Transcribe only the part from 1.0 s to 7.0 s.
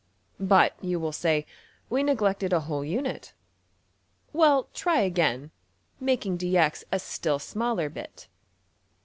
say, we neglected a whole unit. Well, try again, making $dx$ a